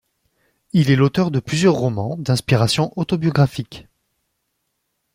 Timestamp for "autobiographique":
2.95-3.85